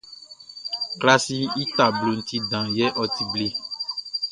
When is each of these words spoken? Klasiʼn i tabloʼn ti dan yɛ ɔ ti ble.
Klasiʼn 0.99 1.53
i 1.61 1.63
tabloʼn 1.75 2.19
ti 2.27 2.37
dan 2.49 2.65
yɛ 2.77 2.87
ɔ 3.01 3.03
ti 3.13 3.23
ble. 3.31 3.47